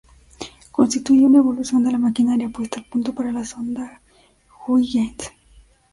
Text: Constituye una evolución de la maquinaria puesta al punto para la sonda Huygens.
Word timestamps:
Constituye 0.71 1.27
una 1.27 1.37
evolución 1.37 1.83
de 1.83 1.91
la 1.91 1.99
maquinaria 1.99 2.49
puesta 2.49 2.79
al 2.79 2.85
punto 2.87 3.13
para 3.13 3.31
la 3.31 3.45
sonda 3.45 4.01
Huygens. 4.67 5.31